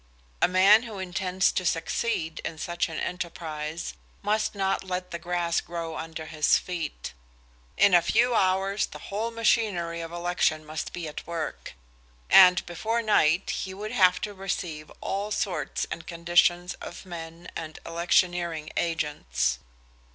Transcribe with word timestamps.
A 0.41 0.47
man 0.47 0.81
who 0.81 0.97
intends 0.97 1.51
to 1.51 1.63
succeed 1.63 2.41
in 2.43 2.57
such 2.57 2.89
an 2.89 2.99
enterprise 2.99 3.93
must 4.23 4.55
not 4.55 4.83
let 4.83 5.11
the 5.11 5.19
grass 5.19 5.61
grow 5.61 5.95
under 5.95 6.25
his 6.25 6.57
feet. 6.57 7.13
In 7.77 7.93
a 7.93 8.01
few 8.01 8.33
hours 8.33 8.87
the 8.87 8.97
whole 9.13 9.29
machinery 9.29 10.01
of 10.01 10.11
election 10.11 10.65
must 10.65 10.91
be 10.91 11.07
at 11.07 11.27
work, 11.27 11.73
and 12.31 12.65
before 12.65 13.03
night 13.03 13.51
he 13.51 13.75
would 13.75 13.91
have 13.91 14.19
to 14.21 14.33
receive 14.33 14.91
all 15.01 15.29
sorts 15.29 15.85
and 15.91 16.07
conditions 16.07 16.73
of 16.81 17.05
men 17.05 17.47
and 17.55 17.77
electioneering 17.85 18.71
agents. 18.77 19.59